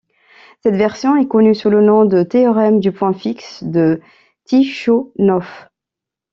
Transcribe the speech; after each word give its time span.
Cette 0.63 0.77
version 0.77 1.15
est 1.15 1.27
connue 1.27 1.53
sous 1.53 1.69
le 1.69 1.79
nom 1.79 2.05
de 2.05 2.23
théorème 2.23 2.79
du 2.79 2.91
point 2.91 3.13
fixe 3.13 3.63
de 3.63 4.01
Tychonoff. 4.45 5.67